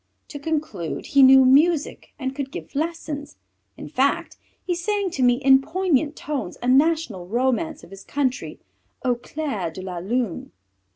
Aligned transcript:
To 0.29 0.39
conclude, 0.39 1.05
he 1.05 1.21
knew 1.21 1.45
music 1.45 2.11
and 2.17 2.33
could 2.35 2.49
give 2.49 2.73
lessons. 2.73 3.37
In 3.77 3.87
fact, 3.87 4.35
he 4.65 4.73
sang 4.73 5.11
to 5.11 5.21
me, 5.21 5.35
in 5.35 5.61
poignant 5.61 6.15
tones, 6.15 6.57
a 6.63 6.67
national 6.67 7.27
romance 7.27 7.83
of 7.83 7.91
his 7.91 8.03
country, 8.03 8.59
Au 9.05 9.13
clair 9.13 9.69
de 9.69 9.83
la 9.83 9.99
lune.... 9.99 10.53